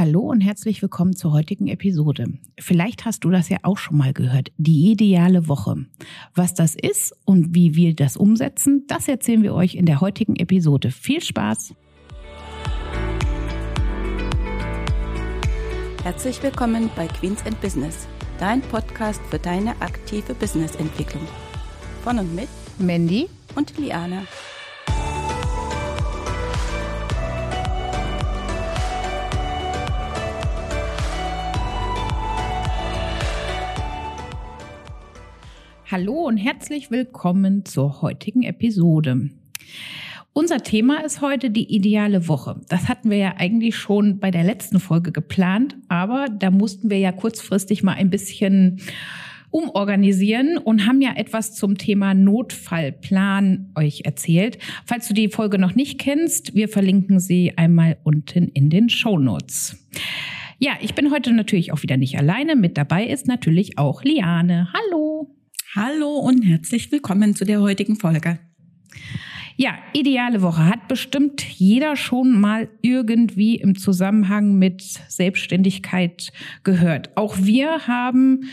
Hallo 0.00 0.20
und 0.20 0.40
herzlich 0.40 0.80
willkommen 0.80 1.14
zur 1.14 1.32
heutigen 1.32 1.66
Episode. 1.66 2.32
Vielleicht 2.58 3.04
hast 3.04 3.22
du 3.22 3.28
das 3.28 3.50
ja 3.50 3.58
auch 3.64 3.76
schon 3.76 3.98
mal 3.98 4.14
gehört, 4.14 4.50
die 4.56 4.90
ideale 4.90 5.46
Woche. 5.46 5.84
Was 6.34 6.54
das 6.54 6.74
ist 6.74 7.14
und 7.26 7.54
wie 7.54 7.74
wir 7.74 7.94
das 7.94 8.16
umsetzen, 8.16 8.86
das 8.88 9.08
erzählen 9.08 9.42
wir 9.42 9.52
euch 9.52 9.74
in 9.74 9.84
der 9.84 10.00
heutigen 10.00 10.36
Episode. 10.36 10.90
Viel 10.90 11.20
Spaß! 11.20 11.74
Herzlich 16.02 16.42
willkommen 16.42 16.88
bei 16.96 17.06
Queens 17.06 17.44
and 17.44 17.60
Business, 17.60 18.08
dein 18.38 18.62
Podcast 18.62 19.20
für 19.28 19.38
deine 19.38 19.78
aktive 19.82 20.32
Businessentwicklung. 20.32 21.28
Von 22.04 22.20
und 22.20 22.34
mit 22.34 22.48
Mandy 22.78 23.28
und 23.54 23.76
Liane. 23.76 24.22
Hallo 35.90 36.28
und 36.28 36.36
herzlich 36.36 36.92
willkommen 36.92 37.64
zur 37.64 38.00
heutigen 38.00 38.44
Episode. 38.44 39.30
Unser 40.32 40.62
Thema 40.62 41.04
ist 41.04 41.20
heute 41.20 41.50
die 41.50 41.74
ideale 41.74 42.28
Woche. 42.28 42.60
Das 42.68 42.88
hatten 42.88 43.10
wir 43.10 43.16
ja 43.16 43.34
eigentlich 43.38 43.74
schon 43.74 44.20
bei 44.20 44.30
der 44.30 44.44
letzten 44.44 44.78
Folge 44.78 45.10
geplant, 45.10 45.76
aber 45.88 46.28
da 46.28 46.52
mussten 46.52 46.90
wir 46.90 46.98
ja 46.98 47.10
kurzfristig 47.10 47.82
mal 47.82 47.94
ein 47.94 48.08
bisschen 48.08 48.80
umorganisieren 49.50 50.58
und 50.58 50.86
haben 50.86 51.00
ja 51.00 51.16
etwas 51.16 51.56
zum 51.56 51.76
Thema 51.76 52.14
Notfallplan 52.14 53.72
euch 53.74 54.02
erzählt. 54.04 54.58
Falls 54.86 55.08
du 55.08 55.14
die 55.14 55.28
Folge 55.28 55.58
noch 55.58 55.74
nicht 55.74 55.98
kennst, 55.98 56.54
wir 56.54 56.68
verlinken 56.68 57.18
sie 57.18 57.58
einmal 57.58 57.96
unten 58.04 58.46
in 58.46 58.70
den 58.70 58.90
Show 58.90 59.18
Notes. 59.18 59.76
Ja, 60.60 60.74
ich 60.80 60.94
bin 60.94 61.10
heute 61.10 61.32
natürlich 61.32 61.72
auch 61.72 61.82
wieder 61.82 61.96
nicht 61.96 62.16
alleine. 62.16 62.54
Mit 62.54 62.78
dabei 62.78 63.08
ist 63.08 63.26
natürlich 63.26 63.76
auch 63.76 64.04
Liane. 64.04 64.68
Hallo. 64.72 65.34
Hallo 65.76 66.16
und 66.16 66.42
herzlich 66.42 66.90
willkommen 66.90 67.36
zu 67.36 67.44
der 67.44 67.60
heutigen 67.60 67.94
Folge. 67.94 68.40
Ja, 69.56 69.78
ideale 69.92 70.42
Woche 70.42 70.66
hat 70.66 70.88
bestimmt 70.88 71.44
jeder 71.44 71.94
schon 71.94 72.40
mal 72.40 72.68
irgendwie 72.82 73.54
im 73.54 73.78
Zusammenhang 73.78 74.58
mit 74.58 74.82
Selbstständigkeit 74.82 76.32
gehört. 76.64 77.16
Auch 77.16 77.36
wir 77.38 77.86
haben 77.86 78.50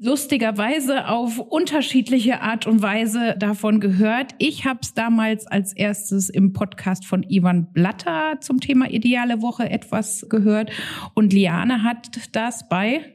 lustigerweise 0.00 1.06
auf 1.06 1.38
unterschiedliche 1.38 2.40
Art 2.40 2.66
und 2.66 2.80
Weise 2.80 3.36
davon 3.38 3.78
gehört. 3.78 4.34
Ich 4.38 4.64
habe 4.64 4.80
es 4.82 4.94
damals 4.94 5.46
als 5.46 5.74
erstes 5.74 6.30
im 6.30 6.54
Podcast 6.54 7.04
von 7.04 7.24
Ivan 7.24 7.74
Blatter 7.74 8.40
zum 8.40 8.60
Thema 8.60 8.88
ideale 8.88 9.42
Woche 9.42 9.68
etwas 9.68 10.26
gehört 10.30 10.70
und 11.12 11.34
Liane 11.34 11.82
hat 11.82 12.08
das 12.32 12.66
bei 12.70 13.13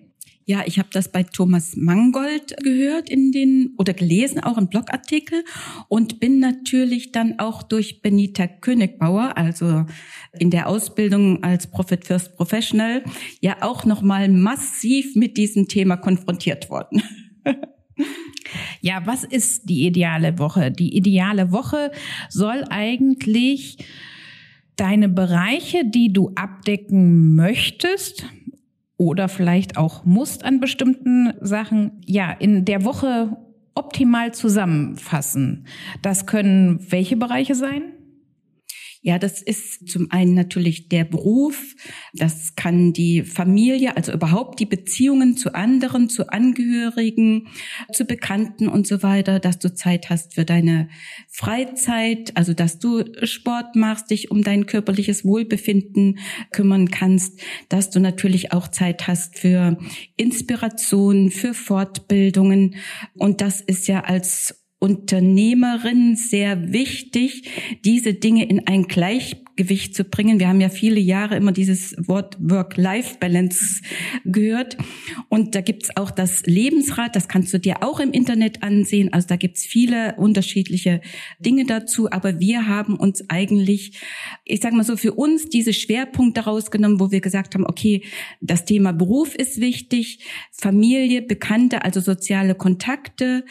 ja, 0.50 0.64
ich 0.66 0.80
habe 0.80 0.89
das 0.92 1.11
bei 1.11 1.22
Thomas 1.22 1.75
Mangold 1.75 2.58
gehört 2.64 3.08
in 3.08 3.31
den 3.31 3.75
oder 3.78 3.94
gelesen, 3.94 4.39
auch 4.39 4.58
im 4.58 4.67
Blogartikel 4.67 5.44
und 5.89 6.19
bin 6.19 6.39
natürlich 6.39 7.11
dann 7.11 7.38
auch 7.38 7.61
durch 7.61 8.02
Benita 8.02 8.47
Königbauer, 8.47 9.38
also 9.38 9.86
in 10.39 10.50
der 10.50 10.67
Ausbildung 10.67 11.44
als 11.44 11.70
Profit 11.70 12.03
First 12.03 12.36
Professional, 12.36 13.03
ja 13.42 13.58
auch 13.61 13.86
noch 13.86 14.02
mal 14.02 14.27
massiv 14.27 15.16
mit 15.16 15.38
diesem 15.38 15.67
Thema 15.67 15.97
konfrontiert 15.97 16.72
worden. 16.72 17.03
Ja, 18.81 19.05
was 19.05 19.25
ist 19.25 19.70
die 19.70 19.86
ideale 19.86 20.39
Woche? 20.39 20.72
Die 20.72 20.95
ideale 20.95 21.52
Woche 21.52 21.92
soll 22.30 22.64
eigentlich 22.70 23.77
deine 24.75 25.09
Bereiche, 25.09 25.83
die 25.86 26.14
du 26.14 26.31
abdecken 26.36 27.36
möchtest, 27.36 28.25
oder 29.00 29.30
vielleicht 29.30 29.78
auch 29.78 30.03
musst 30.03 30.44
an 30.44 30.59
bestimmten 30.59 31.33
Sachen, 31.39 32.02
ja, 32.05 32.31
in 32.31 32.66
der 32.66 32.83
Woche 32.83 33.38
optimal 33.73 34.33
zusammenfassen. 34.33 35.65
Das 36.02 36.26
können 36.26 36.86
welche 36.92 37.15
Bereiche 37.15 37.55
sein? 37.55 37.93
Ja, 39.02 39.17
das 39.17 39.42
ist 39.42 39.87
zum 39.87 40.11
einen 40.11 40.33
natürlich 40.33 40.89
der 40.89 41.05
Beruf, 41.05 41.73
das 42.14 42.55
kann 42.55 42.92
die 42.92 43.23
Familie, 43.23 43.95
also 43.95 44.11
überhaupt 44.11 44.60
die 44.60 44.65
Beziehungen 44.65 45.37
zu 45.37 45.55
anderen, 45.55 46.10
zu 46.10 46.27
Angehörigen, 46.27 47.48
zu 47.93 48.04
Bekannten 48.04 48.67
und 48.67 48.88
so 48.88 49.02
weiter, 49.02 49.39
dass 49.39 49.58
du 49.58 49.73
Zeit 49.73 50.09
hast 50.09 50.33
für 50.33 50.43
deine 50.43 50.89
Freizeit, 51.30 52.36
also 52.36 52.54
dass 52.54 52.80
du 52.80 53.05
Sport 53.23 53.77
machst, 53.77 54.11
dich 54.11 54.32
um 54.32 54.43
dein 54.43 54.65
körperliches 54.65 55.23
Wohlbefinden 55.23 56.20
kümmern 56.52 56.92
kannst, 56.92 57.39
dass 57.70 57.92
du 57.92 58.02
natürlich 58.02 58.52
auch 58.52 58.67
Zeit 58.67 59.08
hast 59.08 59.39
für 59.39 59.77
Inspiration, 60.17 61.32
für 61.32 61.54
Fortbildungen. 61.54 62.76
Und 63.14 63.39
das 63.39 63.61
ist 63.61 63.88
ja 63.88 64.02
als 64.02 64.59
Unternehmerin 64.79 66.15
sehr 66.15 66.71
wichtig, 66.71 67.43
diese 67.83 68.13
Dinge 68.13 68.47
in 68.49 68.65
ein 68.65 68.87
Gleichgewicht 69.59 69.93
zu 69.93 70.05
bringen. 70.05 70.39
Wir 70.39 70.47
haben 70.47 70.61
ja 70.61 70.70
viele 70.70 70.99
Jahre 70.99 71.36
immer 71.36 71.52
dieses 71.52 71.95
Wort 71.97 72.37
Work-Life-Balance 72.39 73.81
gehört. 74.23 74.77
Und 75.27 75.53
da 75.55 75.61
gibt's 75.61 75.89
auch 75.95 76.11
das 76.11 76.43
Lebensrad, 76.45 77.15
das 77.15 77.27
kannst 77.27 77.53
du 77.53 77.59
dir 77.59 77.83
auch 77.83 77.99
im 77.99 78.11
Internet 78.11 78.64
ansehen. 78.64 79.11
Also 79.11 79.27
da 79.27 79.36
gibt's 79.36 79.65
viele 79.65 80.15
unterschiedliche 80.15 81.02
Dinge 81.39 81.65
dazu. 81.65 82.09
Aber 82.09 82.39
wir 82.39 82.67
haben 82.67 82.95
uns 82.95 83.30
eigentlich, 83.30 83.99
ich 84.45 84.61
sage 84.61 84.75
mal 84.75 84.83
so, 84.83 84.95
für 84.95 85.14
uns 85.14 85.49
diese 85.49 85.73
Schwerpunkte 85.73 86.41
rausgenommen, 86.41 86.99
wo 86.99 87.11
wir 87.11 87.20
gesagt 87.20 87.55
haben, 87.55 87.65
okay, 87.65 88.03
das 88.39 88.64
Thema 88.65 88.93
Beruf 88.93 89.36
ist 89.36 89.59
wichtig, 89.59 90.23
Familie, 90.52 91.21
Bekannte, 91.21 91.83
also 91.83 91.99
soziale 91.99 92.55
Kontakte, 92.55 93.43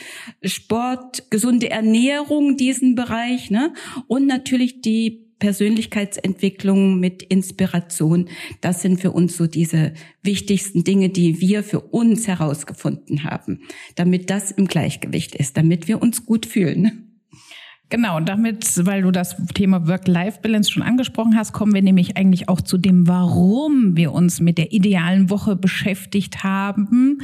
Sport, 0.43 1.31
gesunde 1.31 1.71
Ernährung 1.71 2.57
diesen 2.57 2.95
Bereich, 2.95 3.51
ne? 3.51 3.75
Und 4.07 4.27
natürlich 4.27 4.81
die 4.81 5.28
Persönlichkeitsentwicklung 5.39 6.99
mit 7.01 7.23
Inspiration. 7.23 8.29
Das 8.61 8.83
sind 8.83 9.01
für 9.01 9.13
uns 9.13 9.37
so 9.37 9.47
diese 9.47 9.93
wichtigsten 10.23 10.85
Dinge, 10.85 11.09
die 11.09 11.41
wir 11.41 11.63
für 11.63 11.81
uns 11.81 12.27
herausgefunden 12.27 13.25
haben, 13.25 13.61
damit 13.95 14.31
das 14.31 14.51
im 14.51 14.67
Gleichgewicht 14.67 15.35
ist, 15.35 15.57
damit 15.57 15.89
wir 15.89 16.03
uns 16.03 16.27
gut 16.27 16.47
fühlen. 16.47 17.05
Genau, 17.91 18.21
damit, 18.21 18.85
weil 18.85 19.01
du 19.01 19.11
das 19.11 19.35
Thema 19.55 19.89
Work-Life-Balance 19.89 20.71
schon 20.71 20.83
angesprochen 20.83 21.37
hast, 21.37 21.55
kommen 21.55 21.73
wir 21.73 21.81
nämlich 21.81 22.19
eigentlich 22.19 22.51
auch 22.51 22.61
zu 22.61 22.77
dem, 22.77 23.09
warum 23.09 23.97
wir 23.97 24.13
uns 24.13 24.41
mit 24.41 24.59
der 24.59 24.73
idealen 24.73 25.31
Woche 25.31 25.57
beschäftigt 25.57 26.45
haben. 26.45 27.21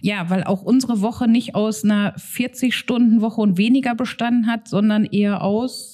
Ja, 0.00 0.30
weil 0.30 0.44
auch 0.44 0.62
unsere 0.62 1.00
Woche 1.00 1.26
nicht 1.26 1.56
aus 1.56 1.82
einer 1.82 2.14
40-Stunden-Woche 2.16 3.40
und 3.40 3.58
weniger 3.58 3.96
bestanden 3.96 4.46
hat, 4.46 4.68
sondern 4.68 5.04
eher 5.04 5.42
aus 5.42 5.93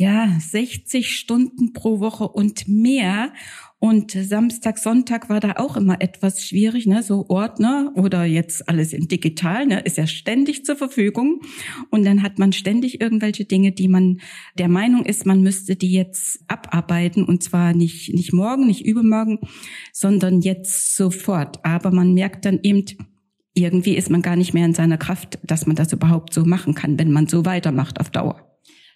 ja, 0.00 0.34
60 0.40 1.14
Stunden 1.14 1.74
pro 1.74 2.00
Woche 2.00 2.26
und 2.26 2.66
mehr. 2.66 3.34
Und 3.78 4.12
Samstag, 4.12 4.78
Sonntag 4.78 5.28
war 5.28 5.40
da 5.40 5.56
auch 5.56 5.76
immer 5.76 6.00
etwas 6.00 6.42
schwierig, 6.42 6.86
ne? 6.86 7.02
So 7.02 7.26
Ordner 7.28 7.92
oder 7.96 8.24
jetzt 8.24 8.66
alles 8.66 8.94
in 8.94 9.08
digital, 9.08 9.66
ne? 9.66 9.80
Ist 9.80 9.98
ja 9.98 10.06
ständig 10.06 10.64
zur 10.64 10.76
Verfügung. 10.76 11.42
Und 11.90 12.06
dann 12.06 12.22
hat 12.22 12.38
man 12.38 12.54
ständig 12.54 13.02
irgendwelche 13.02 13.44
Dinge, 13.44 13.72
die 13.72 13.88
man 13.88 14.22
der 14.58 14.68
Meinung 14.68 15.04
ist, 15.04 15.26
man 15.26 15.42
müsste 15.42 15.76
die 15.76 15.92
jetzt 15.92 16.44
abarbeiten. 16.48 17.24
Und 17.24 17.42
zwar 17.42 17.74
nicht, 17.74 18.14
nicht 18.14 18.32
morgen, 18.32 18.66
nicht 18.66 18.86
übermorgen, 18.86 19.38
sondern 19.92 20.40
jetzt 20.40 20.96
sofort. 20.96 21.62
Aber 21.62 21.90
man 21.90 22.14
merkt 22.14 22.46
dann 22.46 22.60
eben, 22.62 22.86
irgendwie 23.52 23.96
ist 23.96 24.08
man 24.08 24.22
gar 24.22 24.36
nicht 24.36 24.54
mehr 24.54 24.64
in 24.64 24.72
seiner 24.72 24.96
Kraft, 24.96 25.38
dass 25.42 25.66
man 25.66 25.76
das 25.76 25.92
überhaupt 25.92 26.32
so 26.32 26.46
machen 26.46 26.74
kann, 26.74 26.98
wenn 26.98 27.12
man 27.12 27.26
so 27.26 27.44
weitermacht 27.44 28.00
auf 28.00 28.08
Dauer. 28.08 28.49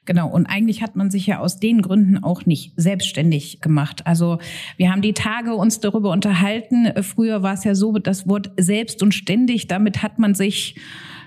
Genau. 0.06 0.28
Und 0.28 0.46
eigentlich 0.46 0.82
hat 0.82 0.96
man 0.96 1.10
sich 1.10 1.26
ja 1.26 1.38
aus 1.38 1.58
den 1.58 1.80
Gründen 1.82 2.22
auch 2.22 2.44
nicht 2.44 2.72
selbstständig 2.76 3.60
gemacht. 3.60 4.06
Also 4.06 4.38
wir 4.76 4.90
haben 4.90 5.02
die 5.02 5.14
Tage 5.14 5.54
uns 5.54 5.80
darüber 5.80 6.10
unterhalten. 6.10 7.02
Früher 7.02 7.42
war 7.42 7.54
es 7.54 7.64
ja 7.64 7.74
so, 7.74 7.98
das 7.98 8.28
Wort 8.28 8.52
selbst 8.58 9.02
und 9.02 9.14
ständig, 9.14 9.66
damit 9.66 10.02
hat 10.02 10.18
man 10.18 10.34
sich 10.34 10.76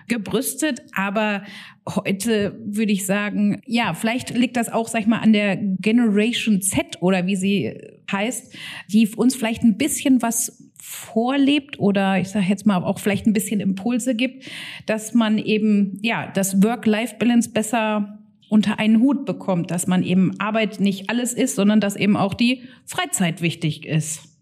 gebrüstet, 0.07 0.83
aber 0.93 1.43
heute 1.85 2.57
würde 2.65 2.91
ich 2.91 3.05
sagen, 3.05 3.61
ja, 3.65 3.93
vielleicht 3.93 4.29
liegt 4.29 4.57
das 4.57 4.69
auch, 4.69 4.87
sag 4.87 5.01
ich 5.01 5.07
mal, 5.07 5.19
an 5.19 5.33
der 5.33 5.57
Generation 5.57 6.61
Z 6.61 7.01
oder 7.01 7.27
wie 7.27 7.35
sie 7.35 7.73
heißt, 8.11 8.55
die 8.89 9.07
uns 9.15 9.35
vielleicht 9.35 9.63
ein 9.63 9.77
bisschen 9.77 10.21
was 10.21 10.71
vorlebt 10.81 11.79
oder 11.79 12.19
ich 12.19 12.29
sage 12.29 12.45
jetzt 12.47 12.65
mal 12.65 12.81
auch 12.83 12.99
vielleicht 12.99 13.27
ein 13.27 13.33
bisschen 13.33 13.59
Impulse 13.59 14.15
gibt, 14.15 14.49
dass 14.85 15.13
man 15.13 15.37
eben 15.37 15.99
ja 16.01 16.31
das 16.33 16.63
Work-Life-Balance 16.63 17.51
besser 17.51 18.16
unter 18.49 18.79
einen 18.79 19.01
Hut 19.01 19.25
bekommt, 19.25 19.71
dass 19.71 19.87
man 19.87 20.03
eben 20.03 20.39
Arbeit 20.39 20.79
nicht 20.79 21.09
alles 21.09 21.33
ist, 21.33 21.55
sondern 21.55 21.79
dass 21.79 21.95
eben 21.95 22.15
auch 22.15 22.33
die 22.33 22.63
Freizeit 22.85 23.41
wichtig 23.41 23.85
ist. 23.85 24.36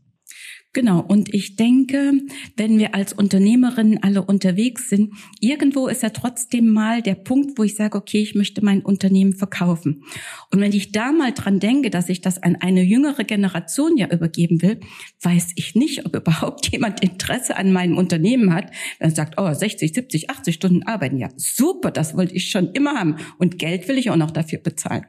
Genau. 0.75 0.99
Und 0.99 1.33
ich 1.33 1.55
denke, 1.55 2.11
wenn 2.57 2.77
wir 2.77 2.95
als 2.95 3.13
Unternehmerinnen 3.13 4.03
alle 4.03 4.21
unterwegs 4.21 4.89
sind, 4.89 5.13
irgendwo 5.39 5.87
ist 5.87 6.03
ja 6.03 6.09
trotzdem 6.09 6.73
mal 6.73 7.01
der 7.01 7.15
Punkt, 7.15 7.57
wo 7.57 7.63
ich 7.63 7.75
sage, 7.75 7.97
okay, 7.97 8.21
ich 8.21 8.35
möchte 8.35 8.63
mein 8.63 8.81
Unternehmen 8.81 9.31
verkaufen. 9.31 10.03
Und 10.51 10.59
wenn 10.59 10.73
ich 10.73 10.91
da 10.91 11.13
mal 11.13 11.31
dran 11.31 11.61
denke, 11.61 11.89
dass 11.89 12.09
ich 12.09 12.19
das 12.19 12.43
an 12.43 12.57
eine 12.57 12.83
jüngere 12.83 13.23
Generation 13.23 13.95
ja 13.95 14.11
übergeben 14.11 14.61
will, 14.61 14.81
weiß 15.21 15.53
ich 15.55 15.75
nicht, 15.75 16.05
ob 16.05 16.13
überhaupt 16.25 16.69
jemand 16.69 17.01
Interesse 17.01 17.55
an 17.55 17.71
meinem 17.71 17.97
Unternehmen 17.97 18.53
hat. 18.53 18.69
Dann 18.99 19.15
sagt, 19.15 19.35
oh, 19.37 19.53
60, 19.53 19.93
70, 19.93 20.29
80 20.29 20.55
Stunden 20.55 20.83
arbeiten. 20.83 21.17
Ja, 21.17 21.29
super, 21.37 21.89
das 21.89 22.17
wollte 22.17 22.35
ich 22.35 22.51
schon 22.51 22.71
immer 22.73 22.95
haben. 22.95 23.15
Und 23.37 23.59
Geld 23.59 23.87
will 23.87 23.97
ich 23.97 24.09
auch 24.09 24.17
noch 24.17 24.31
dafür 24.31 24.59
bezahlen. 24.59 25.05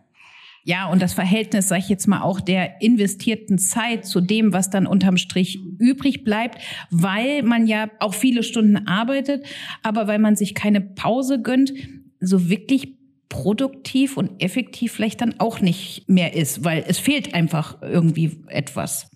Ja, 0.68 0.86
und 0.90 1.00
das 1.00 1.14
Verhältnis, 1.14 1.68
sage 1.68 1.82
ich 1.82 1.88
jetzt 1.88 2.08
mal, 2.08 2.22
auch 2.22 2.40
der 2.40 2.82
investierten 2.82 3.56
Zeit 3.56 4.04
zu 4.04 4.20
dem, 4.20 4.52
was 4.52 4.68
dann 4.68 4.88
unterm 4.88 5.16
Strich 5.16 5.60
übrig 5.78 6.24
bleibt, 6.24 6.60
weil 6.90 7.44
man 7.44 7.68
ja 7.68 7.88
auch 8.00 8.14
viele 8.14 8.42
Stunden 8.42 8.88
arbeitet, 8.88 9.46
aber 9.84 10.08
weil 10.08 10.18
man 10.18 10.34
sich 10.34 10.56
keine 10.56 10.80
Pause 10.80 11.40
gönnt, 11.40 11.72
so 12.18 12.50
wirklich 12.50 12.96
produktiv 13.28 14.16
und 14.16 14.42
effektiv 14.42 14.90
vielleicht 14.90 15.20
dann 15.20 15.38
auch 15.38 15.60
nicht 15.60 16.08
mehr 16.08 16.34
ist, 16.34 16.64
weil 16.64 16.84
es 16.88 16.98
fehlt 16.98 17.32
einfach 17.32 17.80
irgendwie 17.80 18.42
etwas. 18.48 19.08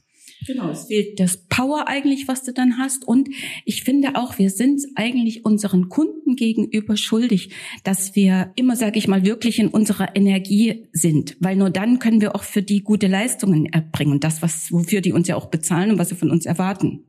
Genau, 0.46 0.70
es 0.70 0.86
fehlt 0.86 1.20
das 1.20 1.36
Power 1.48 1.86
eigentlich, 1.86 2.26
was 2.26 2.42
du 2.42 2.52
dann 2.52 2.78
hast. 2.78 3.06
Und 3.06 3.28
ich 3.64 3.84
finde 3.84 4.16
auch, 4.16 4.38
wir 4.38 4.50
sind 4.50 4.82
eigentlich 4.94 5.44
unseren 5.44 5.88
Kunden 5.88 6.36
gegenüber 6.36 6.96
schuldig, 6.96 7.50
dass 7.84 8.16
wir 8.16 8.52
immer, 8.56 8.76
sage 8.76 8.98
ich 8.98 9.06
mal, 9.06 9.24
wirklich 9.24 9.58
in 9.58 9.68
unserer 9.68 10.16
Energie 10.16 10.86
sind. 10.92 11.36
Weil 11.40 11.56
nur 11.56 11.70
dann 11.70 11.98
können 11.98 12.20
wir 12.20 12.34
auch 12.34 12.42
für 12.42 12.62
die 12.62 12.82
gute 12.82 13.06
Leistungen 13.06 13.66
erbringen. 13.66 14.14
Und 14.14 14.24
das, 14.24 14.40
was, 14.40 14.72
wofür 14.72 15.02
die 15.02 15.12
uns 15.12 15.28
ja 15.28 15.36
auch 15.36 15.46
bezahlen 15.46 15.92
und 15.92 15.98
was 15.98 16.08
sie 16.08 16.14
von 16.14 16.30
uns 16.30 16.46
erwarten. 16.46 17.04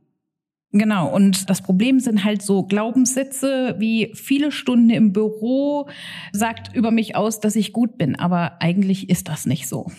Genau, 0.74 1.14
und 1.14 1.50
das 1.50 1.60
Problem 1.60 2.00
sind 2.00 2.24
halt 2.24 2.40
so 2.40 2.62
Glaubenssätze 2.62 3.76
wie 3.78 4.10
viele 4.14 4.50
Stunden 4.50 4.88
im 4.88 5.12
Büro 5.12 5.88
sagt 6.32 6.74
über 6.74 6.90
mich 6.90 7.14
aus, 7.14 7.40
dass 7.40 7.56
ich 7.56 7.74
gut 7.74 7.98
bin, 7.98 8.16
aber 8.16 8.62
eigentlich 8.62 9.10
ist 9.10 9.28
das 9.28 9.44
nicht 9.44 9.68
so. 9.68 9.90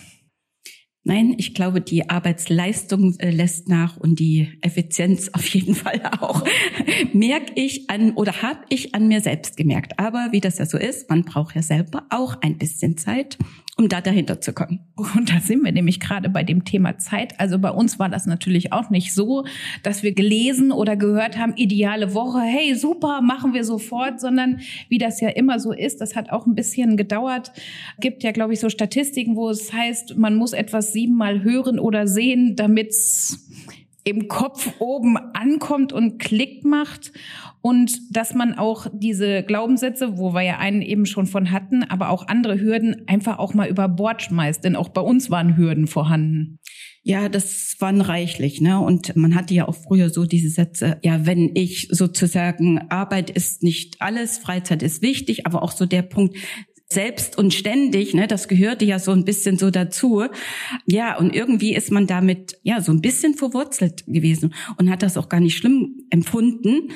Nein, 1.06 1.34
ich 1.36 1.52
glaube, 1.52 1.82
die 1.82 2.08
Arbeitsleistung 2.08 3.18
äh, 3.18 3.30
lässt 3.30 3.68
nach 3.68 3.98
und 3.98 4.18
die 4.18 4.48
Effizienz 4.62 5.28
auf 5.34 5.46
jeden 5.48 5.74
Fall 5.74 6.00
auch. 6.18 6.42
Merke 7.12 7.52
ich 7.56 7.90
an 7.90 8.12
oder 8.12 8.40
habe 8.40 8.60
ich 8.70 8.94
an 8.94 9.06
mir 9.06 9.20
selbst 9.20 9.58
gemerkt. 9.58 9.98
Aber 9.98 10.28
wie 10.32 10.40
das 10.40 10.56
ja 10.56 10.64
so 10.64 10.78
ist, 10.78 11.10
man 11.10 11.24
braucht 11.24 11.54
ja 11.56 11.62
selber 11.62 12.04
auch 12.08 12.40
ein 12.40 12.56
bisschen 12.56 12.96
Zeit 12.96 13.36
um 13.76 13.88
da 13.88 14.00
dahinter 14.00 14.40
zu 14.40 14.52
kommen. 14.52 14.80
Und 14.96 15.30
da 15.30 15.40
sind 15.40 15.64
wir 15.64 15.72
nämlich 15.72 15.98
gerade 15.98 16.28
bei 16.28 16.44
dem 16.44 16.64
Thema 16.64 16.98
Zeit. 16.98 17.38
Also 17.40 17.58
bei 17.58 17.70
uns 17.70 17.98
war 17.98 18.08
das 18.08 18.26
natürlich 18.26 18.72
auch 18.72 18.90
nicht 18.90 19.12
so, 19.12 19.44
dass 19.82 20.02
wir 20.02 20.12
gelesen 20.12 20.70
oder 20.70 20.96
gehört 20.96 21.36
haben, 21.36 21.54
ideale 21.56 22.14
Woche, 22.14 22.40
hey, 22.40 22.74
super, 22.76 23.20
machen 23.20 23.52
wir 23.52 23.64
sofort, 23.64 24.20
sondern 24.20 24.60
wie 24.88 24.98
das 24.98 25.20
ja 25.20 25.28
immer 25.28 25.58
so 25.58 25.72
ist, 25.72 26.00
das 26.00 26.14
hat 26.14 26.30
auch 26.30 26.46
ein 26.46 26.54
bisschen 26.54 26.96
gedauert. 26.96 27.52
Gibt 27.98 28.22
ja, 28.22 28.30
glaube 28.30 28.52
ich, 28.52 28.60
so 28.60 28.68
Statistiken, 28.68 29.34
wo 29.34 29.50
es 29.50 29.72
heißt, 29.72 30.16
man 30.16 30.36
muss 30.36 30.52
etwas 30.52 30.92
siebenmal 30.92 31.42
hören 31.42 31.80
oder 31.80 32.06
sehen, 32.06 32.54
damit 32.54 32.90
es 32.90 33.44
im 34.04 34.28
Kopf 34.28 34.70
oben 34.78 35.16
ankommt 35.16 35.92
und 35.92 36.18
Klick 36.18 36.64
macht 36.64 37.12
und 37.62 37.98
dass 38.14 38.34
man 38.34 38.52
auch 38.52 38.86
diese 38.92 39.42
Glaubenssätze, 39.42 40.18
wo 40.18 40.34
wir 40.34 40.42
ja 40.42 40.58
einen 40.58 40.82
eben 40.82 41.06
schon 41.06 41.26
von 41.26 41.50
hatten, 41.50 41.82
aber 41.82 42.10
auch 42.10 42.28
andere 42.28 42.60
Hürden 42.60 43.08
einfach 43.08 43.38
auch 43.38 43.54
mal 43.54 43.68
über 43.68 43.88
Bord 43.88 44.20
schmeißt, 44.20 44.62
denn 44.62 44.76
auch 44.76 44.90
bei 44.90 45.00
uns 45.00 45.30
waren 45.30 45.56
Hürden 45.56 45.86
vorhanden. 45.86 46.58
Ja, 47.02 47.28
das 47.28 47.76
waren 47.80 48.00
reichlich, 48.00 48.60
ne? 48.60 48.80
Und 48.80 49.14
man 49.16 49.34
hatte 49.34 49.54
ja 49.54 49.68
auch 49.68 49.74
früher 49.74 50.10
so 50.10 50.24
diese 50.24 50.48
Sätze, 50.48 50.98
ja, 51.02 51.26
wenn 51.26 51.50
ich 51.54 51.88
sozusagen 51.90 52.78
Arbeit 52.90 53.30
ist 53.30 53.62
nicht 53.62 54.00
alles, 54.00 54.38
Freizeit 54.38 54.82
ist 54.82 55.02
wichtig, 55.02 55.46
aber 55.46 55.62
auch 55.62 55.72
so 55.72 55.86
der 55.86 56.02
Punkt, 56.02 56.36
selbst 56.88 57.38
und 57.38 57.52
ständig, 57.52 58.14
ne, 58.14 58.26
das 58.26 58.46
gehörte 58.46 58.84
ja 58.84 58.98
so 58.98 59.12
ein 59.12 59.24
bisschen 59.24 59.58
so 59.58 59.70
dazu. 59.70 60.24
Ja, 60.86 61.16
und 61.18 61.34
irgendwie 61.34 61.74
ist 61.74 61.90
man 61.90 62.06
damit 62.06 62.58
ja 62.62 62.80
so 62.80 62.92
ein 62.92 63.00
bisschen 63.00 63.34
verwurzelt 63.34 64.04
gewesen 64.06 64.54
und 64.76 64.90
hat 64.90 65.02
das 65.02 65.16
auch 65.16 65.28
gar 65.28 65.40
nicht 65.40 65.56
schlimm 65.56 66.06
empfunden. 66.10 66.92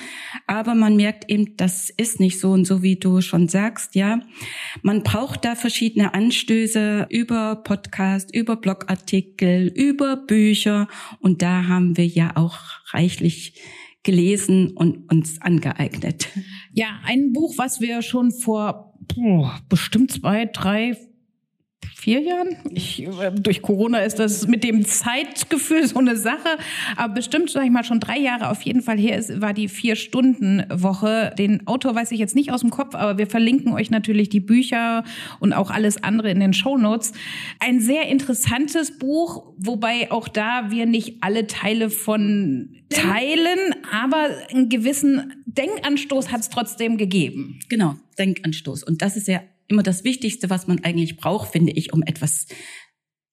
Aber 0.46 0.75
man 0.75 0.96
merkt 0.96 1.31
eben, 1.31 1.56
das 1.56 1.90
ist 1.90 2.20
nicht 2.20 2.38
so 2.38 2.50
und 2.50 2.64
so, 2.67 2.82
wie 2.82 2.96
du 2.96 3.20
schon 3.20 3.49
sagst, 3.49 3.94
ja. 3.94 4.20
Man 4.82 5.02
braucht 5.02 5.44
da 5.44 5.55
verschiedene 5.55 6.14
Anstöße 6.14 7.06
über 7.11 7.56
Podcast, 7.56 8.34
über 8.34 8.56
Blogartikel, 8.56 9.69
über 9.75 10.17
Bücher 10.17 10.88
und 11.20 11.43
da 11.43 11.67
haben 11.67 11.96
wir 11.96 12.06
ja 12.06 12.32
auch 12.37 12.58
reichlich 12.93 13.55
gelesen 14.05 14.70
und 14.75 15.11
uns 15.11 15.41
angeeignet. 15.43 16.29
Ja, 16.73 17.00
ein 17.05 17.32
Buch, 17.32 17.55
was 17.56 17.81
wir 17.81 18.02
schon 18.02 18.31
vor 18.31 18.88
boah, 19.14 19.58
bestimmt 19.69 20.12
zwei, 20.12 20.46
drei, 20.46 20.96
vier 21.99 22.20
Jahren. 22.20 22.56
Ich, 22.70 23.02
äh, 23.02 23.32
durch 23.32 23.60
Corona 23.60 23.99
ist 23.99 24.19
das 24.19 24.46
mit 24.46 24.62
dem 24.62 24.87
Zeitgefühl 24.87 25.87
so 25.87 25.99
eine 25.99 26.16
Sache. 26.16 26.58
Aber 26.96 27.14
bestimmt, 27.14 27.50
sag 27.50 27.64
ich 27.64 27.70
mal, 27.70 27.84
schon 27.84 28.00
drei 28.00 28.19
Jahre 28.19 28.50
auf 28.50 28.62
jeden 28.62 28.82
Fall 28.82 28.99
her 28.99 29.19
ist, 29.19 29.40
war 29.40 29.52
die 29.52 29.69
Vier-Stunden-Woche. 29.69 31.34
Den 31.37 31.66
Autor 31.66 31.94
weiß 31.94 32.12
ich 32.12 32.19
jetzt 32.19 32.37
nicht 32.37 32.52
aus 32.52 32.60
dem 32.60 32.70
Kopf, 32.70 32.94
aber 32.94 33.19
wir 33.19 33.26
verlinken 33.26 33.72
euch 33.72 33.90
natürlich 33.90 34.28
die 34.28 34.40
Bücher 34.40 35.05
und 35.40 35.52
auch 35.52 35.70
alles 35.70 36.02
andere 36.02 36.31
in 36.31 36.40
den 36.40 36.52
Show 36.52 36.78
Notes. 36.78 37.12
Ein 37.58 37.81
sehr 37.81 38.08
interessantes 38.08 38.99
Buch, 38.99 39.52
wobei 39.58 40.10
auch 40.10 40.28
da 40.28 40.70
wir 40.70 40.87
nicht 40.87 41.22
alle 41.22 41.46
Teile 41.46 41.90
von 41.90 42.76
teilen, 42.90 43.58
aber 43.93 44.28
einen 44.50 44.69
gewissen 44.69 45.43
Denkanstoß 45.46 46.31
hat 46.31 46.40
es 46.40 46.49
trotzdem 46.49 46.96
gegeben. 46.96 47.58
Genau, 47.69 47.96
Denkanstoß. 48.19 48.82
Und 48.82 49.03
das 49.03 49.17
ist 49.17 49.29
ja 49.29 49.41
immer 49.69 49.82
das 49.82 50.05
Wichtigste, 50.05 50.50
was 50.50 50.67
man 50.67 50.85
eigentlich 50.85 51.17
braucht, 51.17 51.53
finde 51.53 51.73
ich, 51.73 51.93
um 51.93 52.03
etwas 52.03 52.47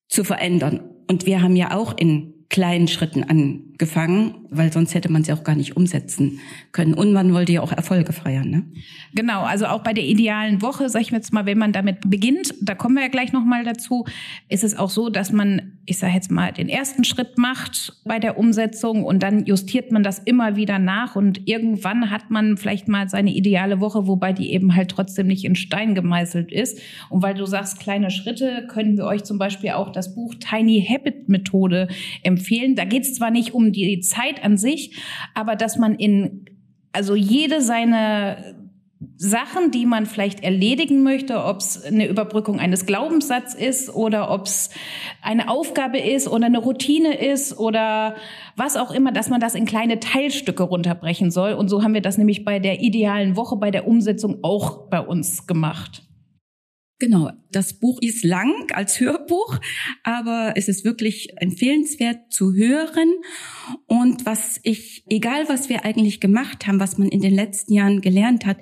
zu 0.08 0.24
verändern. 0.24 0.80
Und 1.08 1.26
wir 1.26 1.42
haben 1.42 1.56
ja 1.56 1.76
auch 1.76 1.96
in 1.96 2.36
kleinen 2.48 2.86
Schritten 2.86 3.24
angefangen, 3.24 4.46
weil 4.50 4.72
sonst 4.72 4.94
hätte 4.94 5.10
man 5.10 5.24
sie 5.24 5.32
auch 5.32 5.42
gar 5.42 5.56
nicht 5.56 5.76
umsetzen 5.76 6.38
können. 6.72 6.94
Und 6.94 7.12
man 7.12 7.34
wollte 7.34 7.52
ja 7.52 7.60
auch 7.60 7.72
Erfolge 7.72 8.12
feiern. 8.12 8.48
Ne? 8.48 8.64
Genau, 9.14 9.42
also 9.42 9.66
auch 9.66 9.82
bei 9.82 9.92
der 9.92 10.04
idealen 10.04 10.62
Woche, 10.62 10.88
sag 10.88 11.00
ich 11.00 11.10
jetzt 11.10 11.32
mal, 11.32 11.46
wenn 11.46 11.58
man 11.58 11.72
damit 11.72 12.08
beginnt, 12.08 12.54
da 12.60 12.74
kommen 12.74 12.94
wir 12.94 13.02
ja 13.02 13.08
gleich 13.08 13.32
nochmal 13.32 13.64
dazu, 13.64 14.04
ist 14.48 14.62
es 14.62 14.76
auch 14.76 14.90
so, 14.90 15.10
dass 15.10 15.32
man 15.32 15.75
ich 15.86 15.98
sage 15.98 16.14
jetzt 16.14 16.32
mal, 16.32 16.52
den 16.52 16.68
ersten 16.68 17.04
Schritt 17.04 17.38
macht 17.38 17.94
bei 18.04 18.18
der 18.18 18.38
Umsetzung 18.38 19.04
und 19.04 19.22
dann 19.22 19.46
justiert 19.46 19.92
man 19.92 20.02
das 20.02 20.18
immer 20.18 20.56
wieder 20.56 20.80
nach 20.80 21.14
und 21.14 21.46
irgendwann 21.46 22.10
hat 22.10 22.30
man 22.30 22.56
vielleicht 22.56 22.88
mal 22.88 23.08
seine 23.08 23.30
ideale 23.30 23.80
Woche, 23.80 24.08
wobei 24.08 24.32
die 24.32 24.52
eben 24.52 24.74
halt 24.74 24.90
trotzdem 24.90 25.28
nicht 25.28 25.44
in 25.44 25.54
Stein 25.54 25.94
gemeißelt 25.94 26.50
ist. 26.50 26.80
Und 27.08 27.22
weil 27.22 27.34
du 27.34 27.46
sagst, 27.46 27.78
kleine 27.78 28.10
Schritte, 28.10 28.66
können 28.68 28.96
wir 28.96 29.04
euch 29.04 29.22
zum 29.22 29.38
Beispiel 29.38 29.70
auch 29.70 29.92
das 29.92 30.14
Buch 30.14 30.34
Tiny 30.34 30.84
Habit 30.86 31.28
Methode 31.28 31.88
empfehlen. 32.24 32.74
Da 32.74 32.84
geht 32.84 33.02
es 33.04 33.14
zwar 33.14 33.30
nicht 33.30 33.54
um 33.54 33.70
die 33.72 34.00
Zeit 34.00 34.44
an 34.44 34.56
sich, 34.56 34.96
aber 35.34 35.54
dass 35.54 35.78
man 35.78 35.94
in 35.94 36.46
also 36.92 37.14
jede 37.14 37.60
seine 37.60 38.65
Sachen, 39.18 39.70
die 39.70 39.86
man 39.86 40.04
vielleicht 40.06 40.42
erledigen 40.42 41.02
möchte, 41.02 41.42
ob 41.44 41.58
es 41.58 41.82
eine 41.82 42.06
Überbrückung 42.06 42.60
eines 42.60 42.84
Glaubenssatzes 42.84 43.54
ist 43.54 43.94
oder 43.94 44.30
ob 44.30 44.46
es 44.46 44.70
eine 45.22 45.48
Aufgabe 45.48 45.98
ist 45.98 46.28
oder 46.28 46.46
eine 46.46 46.58
Routine 46.58 47.14
ist 47.14 47.58
oder 47.58 48.16
was 48.56 48.76
auch 48.76 48.90
immer, 48.90 49.12
dass 49.12 49.30
man 49.30 49.40
das 49.40 49.54
in 49.54 49.64
kleine 49.64 50.00
Teilstücke 50.00 50.62
runterbrechen 50.62 51.30
soll. 51.30 51.54
Und 51.54 51.68
so 51.68 51.82
haben 51.82 51.94
wir 51.94 52.02
das 52.02 52.18
nämlich 52.18 52.44
bei 52.44 52.58
der 52.58 52.80
idealen 52.80 53.36
Woche, 53.36 53.56
bei 53.56 53.70
der 53.70 53.88
Umsetzung 53.88 54.38
auch 54.42 54.88
bei 54.88 55.00
uns 55.00 55.46
gemacht. 55.46 56.05
Genau, 56.98 57.30
das 57.50 57.74
Buch 57.74 57.98
ist 58.00 58.24
lang 58.24 58.70
als 58.72 59.00
Hörbuch, 59.00 59.58
aber 60.02 60.54
es 60.56 60.66
ist 60.66 60.84
wirklich 60.84 61.28
empfehlenswert 61.36 62.32
zu 62.32 62.54
hören. 62.54 63.12
Und 63.86 64.24
was 64.24 64.60
ich, 64.62 65.04
egal 65.10 65.46
was 65.48 65.68
wir 65.68 65.84
eigentlich 65.84 66.20
gemacht 66.20 66.66
haben, 66.66 66.80
was 66.80 66.96
man 66.96 67.08
in 67.08 67.20
den 67.20 67.34
letzten 67.34 67.74
Jahren 67.74 68.00
gelernt 68.00 68.46
hat, 68.46 68.58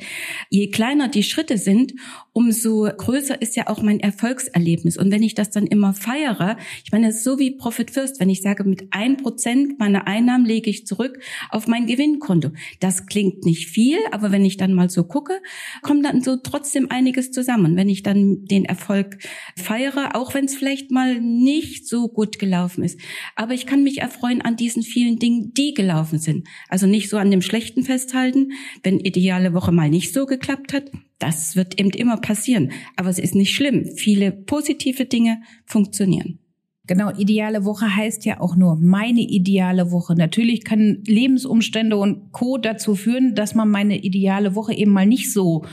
je 0.50 0.68
kleiner 0.70 1.06
die 1.06 1.22
Schritte 1.22 1.58
sind, 1.58 1.92
umso 2.32 2.88
größer 2.96 3.40
ist 3.40 3.54
ja 3.54 3.68
auch 3.68 3.82
mein 3.82 4.00
Erfolgserlebnis. 4.00 4.96
Und 4.96 5.12
wenn 5.12 5.22
ich 5.22 5.34
das 5.34 5.50
dann 5.50 5.68
immer 5.68 5.92
feiere, 5.94 6.56
ich 6.84 6.90
meine, 6.90 7.08
es 7.08 7.18
ist 7.18 7.24
so 7.24 7.38
wie 7.38 7.52
Profit 7.52 7.92
First, 7.92 8.18
wenn 8.18 8.30
ich 8.30 8.42
sage, 8.42 8.64
mit 8.64 8.88
ein 8.90 9.16
Prozent 9.16 9.78
meiner 9.78 10.08
Einnahmen 10.08 10.44
lege 10.44 10.70
ich 10.70 10.88
zurück 10.88 11.20
auf 11.50 11.68
mein 11.68 11.86
Gewinnkonto. 11.86 12.50
Das 12.80 13.06
klingt 13.06 13.44
nicht 13.44 13.68
viel, 13.68 13.98
aber 14.10 14.32
wenn 14.32 14.44
ich 14.44 14.56
dann 14.56 14.74
mal 14.74 14.90
so 14.90 15.04
gucke, 15.04 15.40
kommt 15.82 16.04
dann 16.04 16.20
so 16.20 16.36
trotzdem 16.36 16.90
einiges 16.90 17.30
zusammen. 17.30 17.76
Wenn 17.76 17.88
ich 17.88 18.02
dann 18.02 18.23
den 18.46 18.64
Erfolg 18.64 19.18
feiere, 19.56 20.16
auch 20.16 20.34
wenn 20.34 20.46
es 20.46 20.54
vielleicht 20.54 20.90
mal 20.90 21.20
nicht 21.20 21.88
so 21.88 22.08
gut 22.08 22.38
gelaufen 22.38 22.84
ist. 22.84 23.00
Aber 23.36 23.54
ich 23.54 23.66
kann 23.66 23.82
mich 23.82 23.98
erfreuen 23.98 24.42
an 24.42 24.56
diesen 24.56 24.82
vielen 24.82 25.18
Dingen, 25.18 25.52
die 25.54 25.74
gelaufen 25.74 26.18
sind. 26.18 26.46
Also 26.68 26.86
nicht 26.86 27.08
so 27.08 27.18
an 27.18 27.30
dem 27.30 27.42
Schlechten 27.42 27.82
festhalten, 27.82 28.52
wenn 28.82 29.00
ideale 29.00 29.54
Woche 29.54 29.72
mal 29.72 29.90
nicht 29.90 30.12
so 30.12 30.26
geklappt 30.26 30.72
hat, 30.72 30.90
das 31.18 31.56
wird 31.56 31.78
eben 31.78 31.90
immer 31.90 32.16
passieren. 32.16 32.72
Aber 32.96 33.08
es 33.08 33.18
ist 33.18 33.34
nicht 33.34 33.54
schlimm. 33.54 33.86
Viele 33.96 34.32
positive 34.32 35.06
Dinge 35.06 35.42
funktionieren. 35.64 36.38
Genau, 36.86 37.10
ideale 37.16 37.64
Woche 37.64 37.96
heißt 37.96 38.26
ja 38.26 38.40
auch 38.40 38.56
nur 38.56 38.76
meine 38.76 39.22
ideale 39.22 39.90
Woche. 39.90 40.14
Natürlich 40.14 40.64
können 40.64 41.02
Lebensumstände 41.06 41.96
und 41.96 42.30
Co. 42.32 42.58
dazu 42.58 42.94
führen, 42.94 43.34
dass 43.34 43.54
man 43.54 43.70
meine 43.70 44.02
ideale 44.02 44.54
Woche 44.54 44.74
eben 44.74 44.92
mal 44.92 45.06
nicht 45.06 45.32
so 45.32 45.64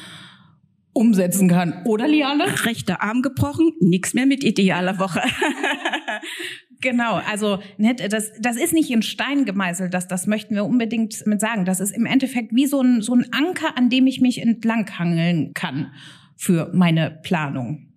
umsetzen 0.94 1.48
kann. 1.48 1.84
Oder, 1.86 2.08
Liane? 2.08 2.46
Rechter 2.66 3.02
Arm 3.02 3.22
gebrochen, 3.22 3.72
nichts 3.80 4.14
mehr 4.14 4.26
mit 4.26 4.44
idealer 4.44 5.00
Woche. 5.00 5.22
Genau, 6.82 7.22
also 7.30 7.60
ne, 7.78 7.94
das, 7.94 8.32
das 8.40 8.58
ist 8.58 8.74
nicht 8.74 8.90
in 8.90 9.04
Stein 9.04 9.46
gemeißelt, 9.46 9.94
das, 9.94 10.08
das 10.08 10.26
möchten 10.26 10.56
wir 10.56 10.66
unbedingt 10.66 11.26
mit 11.28 11.40
sagen. 11.40 11.64
Das 11.64 11.80
ist 11.80 11.96
im 11.96 12.08
Endeffekt 12.08 12.56
wie 12.56 12.66
so 12.66 12.82
ein, 12.82 13.02
so 13.04 13.14
ein 13.14 13.28
Anker, 13.32 13.78
an 13.78 13.90
dem 13.90 14.08
ich 14.08 14.20
mich 14.20 14.42
entlanghangeln 14.42 15.54
kann 15.54 15.92
für 16.36 16.72
meine 16.74 17.20
Planung. 17.22 17.92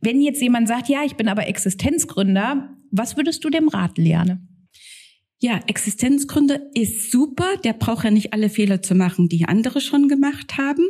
Wenn 0.00 0.22
jetzt 0.22 0.40
jemand 0.40 0.68
sagt, 0.68 0.88
ja, 0.88 1.00
ich 1.04 1.16
bin 1.16 1.28
aber 1.28 1.48
Existenzgründer, 1.48 2.70
was 2.92 3.16
würdest 3.16 3.44
du 3.44 3.50
dem 3.50 3.66
raten, 3.68 4.02
Liane? 4.02 4.40
Ja, 5.40 5.60
Existenzgründer 5.68 6.60
ist 6.74 7.12
super. 7.12 7.56
Der 7.62 7.72
braucht 7.72 8.02
ja 8.02 8.10
nicht 8.10 8.32
alle 8.32 8.50
Fehler 8.50 8.82
zu 8.82 8.96
machen, 8.96 9.28
die 9.28 9.44
andere 9.44 9.80
schon 9.80 10.08
gemacht 10.08 10.58
haben. 10.58 10.84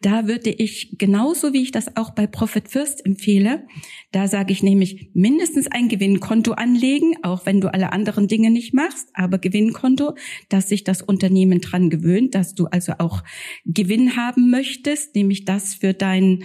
Da 0.00 0.28
würde 0.28 0.50
ich 0.50 0.94
genauso 0.96 1.52
wie 1.52 1.62
ich 1.62 1.72
das 1.72 1.96
auch 1.96 2.10
bei 2.10 2.28
Profit 2.28 2.68
First 2.68 3.04
empfehle, 3.04 3.66
da 4.12 4.28
sage 4.28 4.52
ich 4.52 4.62
nämlich 4.62 5.10
mindestens 5.12 5.66
ein 5.66 5.88
Gewinnkonto 5.88 6.52
anlegen, 6.52 7.14
auch 7.22 7.46
wenn 7.46 7.60
du 7.60 7.72
alle 7.72 7.92
anderen 7.92 8.28
Dinge 8.28 8.52
nicht 8.52 8.74
machst, 8.74 9.08
aber 9.12 9.38
Gewinnkonto, 9.38 10.14
dass 10.48 10.68
sich 10.68 10.84
das 10.84 11.02
Unternehmen 11.02 11.60
dran 11.60 11.90
gewöhnt, 11.90 12.36
dass 12.36 12.54
du 12.54 12.66
also 12.66 12.92
auch 12.98 13.24
Gewinn 13.64 14.14
haben 14.16 14.50
möchtest, 14.50 15.16
nämlich 15.16 15.44
das 15.44 15.74
für 15.74 15.94
dein 15.94 16.44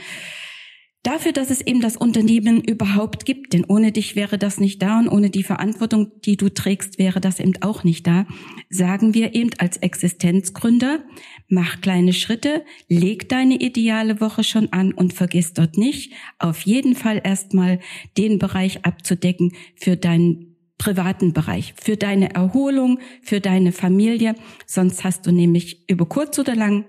dafür, 1.06 1.32
dass 1.32 1.50
es 1.50 1.62
eben 1.62 1.82
das 1.82 1.98
Unternehmen 1.98 2.62
überhaupt 2.62 3.26
gibt. 3.26 3.54
Denn 3.54 3.66
ohne 3.66 3.92
dich 3.92 4.16
wäre 4.16 4.38
das 4.38 4.60
nicht 4.60 4.82
da 4.82 5.00
und 5.00 5.08
ohne 5.08 5.30
die 5.30 5.44
Verantwortung, 5.44 6.12
die 6.26 6.38
du 6.38 6.50
trägst, 6.50 6.98
wäre 6.98 7.22
das 7.22 7.40
eben 7.40 7.54
auch 7.62 7.84
nicht 7.84 8.08
da. 8.08 8.26
Sagen 8.70 9.14
wir 9.14 9.36
eben 9.36 9.52
als 9.58 9.78
Existenzgründer, 9.78 11.04
mach 11.48 11.82
kleine 11.82 12.14
Schritte, 12.14 12.66
leg 12.90 13.30
deine 13.30 13.56
ideale 13.56 14.20
Woche 14.22 14.44
schon 14.44 14.72
an 14.74 14.92
und 14.94 15.14
vergiss 15.14 15.54
dort 15.54 15.78
nicht, 15.78 16.14
auf 16.40 16.62
jeden 16.62 16.96
Fall 16.96 17.22
erstmal 17.24 17.80
den 18.18 18.40
Bereich 18.40 18.86
abzudecken 18.86 19.54
für 19.76 19.98
deinen 19.98 20.56
privaten 20.78 21.34
Bereich, 21.34 21.74
für 21.82 21.96
deine 21.98 22.34
Erholung, 22.34 23.00
für 23.22 23.40
deine 23.40 23.72
Familie. 23.72 24.36
Sonst 24.66 25.04
hast 25.04 25.26
du 25.26 25.32
nämlich 25.32 25.90
über 25.90 26.06
kurz 26.06 26.38
oder 26.38 26.56
lang 26.56 26.86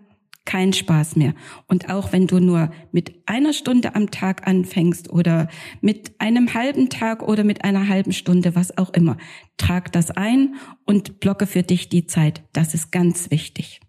kein 0.46 0.72
Spaß 0.72 1.16
mehr. 1.16 1.34
Und 1.66 1.90
auch 1.90 2.12
wenn 2.12 2.26
du 2.26 2.38
nur 2.38 2.70
mit 2.92 3.14
einer 3.26 3.52
Stunde 3.52 3.94
am 3.94 4.10
Tag 4.10 4.46
anfängst 4.46 5.10
oder 5.10 5.48
mit 5.82 6.12
einem 6.18 6.54
halben 6.54 6.88
Tag 6.88 7.22
oder 7.22 7.44
mit 7.44 7.64
einer 7.64 7.88
halben 7.88 8.12
Stunde, 8.12 8.54
was 8.54 8.78
auch 8.78 8.94
immer, 8.94 9.18
trag 9.58 9.92
das 9.92 10.10
ein 10.10 10.54
und 10.86 11.20
blocke 11.20 11.46
für 11.46 11.62
dich 11.62 11.88
die 11.88 12.06
Zeit. 12.06 12.42
Das 12.52 12.72
ist 12.72 12.90
ganz 12.90 13.30
wichtig. 13.30 13.80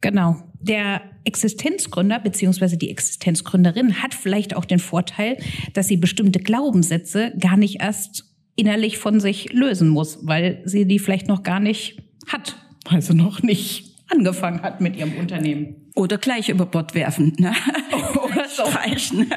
Genau. 0.00 0.36
Der 0.60 1.02
Existenzgründer 1.24 2.18
beziehungsweise 2.18 2.78
die 2.78 2.90
Existenzgründerin 2.90 4.02
hat 4.02 4.14
vielleicht 4.14 4.56
auch 4.56 4.64
den 4.64 4.78
Vorteil, 4.78 5.36
dass 5.74 5.88
sie 5.88 5.96
bestimmte 5.96 6.38
Glaubenssätze 6.38 7.32
gar 7.38 7.56
nicht 7.56 7.80
erst 7.80 8.24
innerlich 8.56 8.98
von 8.98 9.20
sich 9.20 9.52
lösen 9.52 9.88
muss, 9.88 10.18
weil 10.22 10.62
sie 10.64 10.86
die 10.86 10.98
vielleicht 10.98 11.28
noch 11.28 11.42
gar 11.42 11.60
nicht 11.60 12.02
hat, 12.26 12.56
also 12.84 13.14
noch 13.14 13.42
nicht 13.42 13.96
angefangen 14.08 14.62
hat 14.62 14.80
mit 14.80 14.96
ihrem 14.96 15.14
Unternehmen. 15.14 15.79
Oder 15.94 16.18
gleich 16.18 16.48
über 16.48 16.66
Bord 16.66 16.94
werfen. 16.94 17.34
Ne? 17.38 17.52
Oder 18.24 18.48
streichen. 18.48 19.30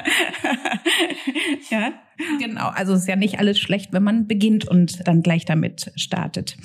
ja. 1.70 1.92
Genau, 2.38 2.68
also 2.68 2.92
es 2.92 3.00
ist 3.00 3.08
ja 3.08 3.16
nicht 3.16 3.40
alles 3.40 3.58
schlecht, 3.58 3.92
wenn 3.92 4.04
man 4.04 4.28
beginnt 4.28 4.68
und 4.68 5.06
dann 5.08 5.22
gleich 5.22 5.44
damit 5.44 5.90
startet. 5.96 6.56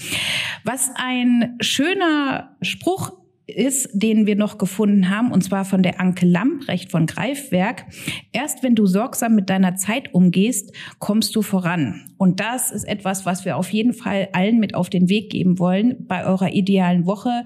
Was 0.64 0.92
ein 0.96 1.58
schöner 1.60 2.56
Spruch 2.62 3.14
ist, 3.50 3.90
den 3.94 4.28
wir 4.28 4.36
noch 4.36 4.58
gefunden 4.58 5.10
haben, 5.10 5.32
und 5.32 5.44
zwar 5.44 5.66
von 5.66 5.84
der 5.84 6.00
Anke 6.00 6.26
Lamprecht 6.26 6.92
von 6.92 7.06
Greifwerk. 7.06 7.86
Erst 8.32 8.64
wenn 8.64 8.76
du 8.76 8.86
sorgsam 8.86 9.36
mit 9.36 9.50
deiner 9.50 9.76
Zeit 9.76 10.14
umgehst, 10.14 10.72
kommst 11.00 11.36
du 11.36 11.42
voran. 11.42 12.06
Und 12.18 12.40
das 12.40 12.72
ist 12.72 12.84
etwas, 12.84 13.26
was 13.26 13.46
wir 13.46 13.58
auf 13.58 13.70
jeden 13.72 13.94
Fall 13.94 14.30
allen 14.34 14.60
mit 14.60 14.76
auf 14.76 14.90
den 14.90 15.10
Weg 15.10 15.32
geben 15.32 15.60
wollen 15.60 16.06
bei 16.08 16.26
eurer 16.26 16.54
idealen 16.54 17.06
Woche. 17.06 17.44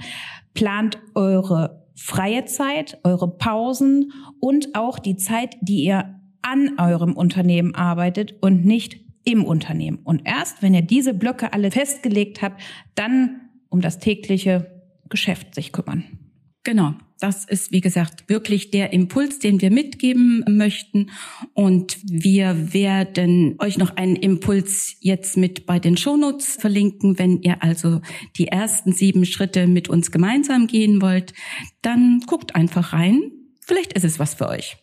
Plant 0.54 1.00
eure 1.16 1.83
freie 1.96 2.46
Zeit, 2.46 3.00
eure 3.04 3.30
Pausen 3.38 4.12
und 4.40 4.76
auch 4.76 5.00
die 5.00 5.16
Zeit, 5.18 5.58
die 5.62 5.84
ihr 5.84 6.20
an 6.42 6.78
eurem 6.78 7.14
Unternehmen 7.14 7.74
arbeitet 7.76 8.36
und 8.42 8.66
nicht 8.66 9.00
im 9.24 9.46
Unternehmen. 9.46 10.00
Und 10.04 10.24
erst 10.26 10.62
wenn 10.62 10.74
ihr 10.74 10.82
diese 10.82 11.14
Blöcke 11.14 11.54
alle 11.54 11.72
festgelegt 11.72 12.42
habt, 12.42 12.62
dann 12.96 13.42
um 13.70 13.82
das 13.82 14.00
tägliche 14.00 14.84
Geschäft 15.10 15.56
sich 15.56 15.72
kümmern. 15.72 16.23
Genau. 16.64 16.94
Das 17.20 17.46
ist, 17.46 17.72
wie 17.72 17.80
gesagt, 17.80 18.28
wirklich 18.28 18.70
der 18.72 18.92
Impuls, 18.92 19.40
den 19.40 19.62
wir 19.62 19.72
mitgeben 19.72 20.44
möchten. 20.48 21.10
Und 21.54 21.98
wir 22.04 22.74
werden 22.74 23.56
euch 23.60 23.78
noch 23.78 23.96
einen 23.96 24.18
Impuls 24.18 24.98
jetzt 25.00 25.38
mit 25.38 25.66
bei 25.66 25.80
den 25.80 25.96
Shownotes 25.96 26.58
verlinken. 26.58 27.18
Wenn 27.20 27.42
ihr 27.42 27.64
also 27.64 28.02
die 28.38 28.48
ersten 28.50 28.92
sieben 28.92 29.26
Schritte 29.26 29.68
mit 29.68 29.88
uns 29.88 30.12
gemeinsam 30.12 30.68
gehen 30.68 31.02
wollt, 31.02 31.34
dann 31.82 32.22
guckt 32.28 32.56
einfach 32.56 32.92
rein. 32.92 33.32
Vielleicht 33.62 33.94
ist 33.94 34.04
es 34.04 34.20
was 34.20 34.34
für 34.34 34.50
euch. 34.50 34.83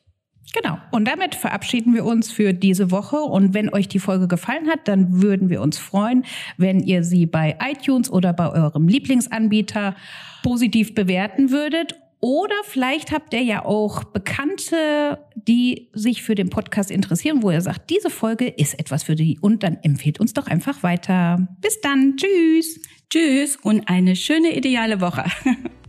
Genau. 0.52 0.78
Und 0.90 1.06
damit 1.06 1.34
verabschieden 1.34 1.94
wir 1.94 2.04
uns 2.04 2.32
für 2.32 2.52
diese 2.52 2.90
Woche. 2.90 3.16
Und 3.16 3.54
wenn 3.54 3.72
euch 3.72 3.88
die 3.88 3.98
Folge 3.98 4.26
gefallen 4.26 4.68
hat, 4.68 4.88
dann 4.88 5.22
würden 5.22 5.48
wir 5.48 5.60
uns 5.60 5.78
freuen, 5.78 6.24
wenn 6.56 6.80
ihr 6.80 7.04
sie 7.04 7.26
bei 7.26 7.56
iTunes 7.60 8.10
oder 8.10 8.32
bei 8.32 8.50
eurem 8.50 8.88
Lieblingsanbieter 8.88 9.94
positiv 10.42 10.94
bewerten 10.94 11.50
würdet. 11.50 11.94
Oder 12.20 12.54
vielleicht 12.64 13.12
habt 13.12 13.32
ihr 13.32 13.42
ja 13.42 13.64
auch 13.64 14.04
Bekannte, 14.04 15.18
die 15.36 15.88
sich 15.94 16.22
für 16.22 16.34
den 16.34 16.50
Podcast 16.50 16.90
interessieren, 16.90 17.42
wo 17.42 17.50
ihr 17.50 17.62
sagt, 17.62 17.88
diese 17.88 18.10
Folge 18.10 18.46
ist 18.46 18.78
etwas 18.78 19.04
für 19.04 19.14
die 19.14 19.38
und 19.40 19.62
dann 19.62 19.78
empfehlt 19.82 20.20
uns 20.20 20.34
doch 20.34 20.46
einfach 20.46 20.82
weiter. 20.82 21.48
Bis 21.62 21.80
dann. 21.80 22.16
Tschüss. 22.16 22.78
Tschüss 23.08 23.56
und 23.56 23.88
eine 23.88 24.16
schöne 24.16 24.54
ideale 24.54 25.00
Woche. 25.00 25.24